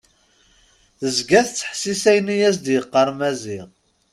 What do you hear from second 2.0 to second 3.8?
ayen i as-d-yeqqar Maziɣ.